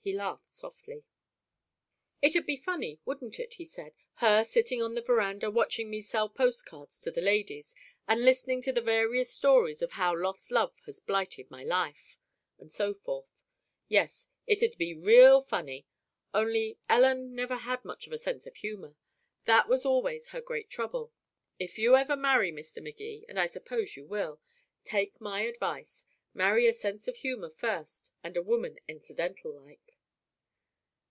He 0.00 0.14
laughed 0.14 0.54
softly. 0.54 1.04
"It'd 2.22 2.46
be 2.46 2.56
funny, 2.56 2.98
wouldn't 3.04 3.38
it," 3.38 3.52
he 3.52 3.66
said. 3.66 3.92
"Her 4.14 4.42
sitting 4.42 4.80
on 4.80 4.94
the 4.94 5.02
veranda 5.02 5.50
watching 5.50 5.90
me 5.90 6.00
sell 6.00 6.30
post 6.30 6.64
cards 6.64 6.98
to 7.00 7.10
the 7.10 7.20
ladies, 7.20 7.74
and 8.06 8.24
listening 8.24 8.62
to 8.62 8.72
the 8.72 8.80
various 8.80 9.28
stories 9.30 9.82
of 9.82 9.90
how 9.92 10.16
a 10.16 10.16
lost 10.16 10.50
love 10.50 10.80
has 10.86 10.98
blighted 10.98 11.50
my 11.50 11.62
life, 11.62 12.16
and 12.58 12.72
so 12.72 12.94
forth. 12.94 13.42
Yes, 13.88 14.28
it'd 14.46 14.78
be 14.78 14.94
real 14.94 15.42
funny 15.42 15.86
only 16.32 16.78
Ellen 16.88 17.34
never 17.34 17.56
had 17.56 17.84
much 17.84 18.08
sense 18.08 18.46
of 18.46 18.56
humor. 18.56 18.96
That 19.44 19.68
was 19.68 19.84
always 19.84 20.28
her 20.28 20.40
great 20.40 20.70
trouble. 20.70 21.12
If 21.58 21.76
you 21.78 21.96
ever 21.96 22.16
marry, 22.16 22.50
Mr. 22.50 22.82
Magee, 22.82 23.26
and 23.28 23.38
I 23.38 23.44
suppose 23.44 23.94
you 23.94 24.06
will, 24.06 24.40
take 24.84 25.20
my 25.20 25.42
advice. 25.42 26.06
Marry 26.32 26.66
a 26.66 26.72
sense 26.72 27.08
of 27.08 27.16
humor 27.18 27.50
first, 27.50 28.12
and 28.24 28.38
a 28.38 28.42
woman 28.42 28.78
incidental 28.88 29.52
like." 29.54 29.82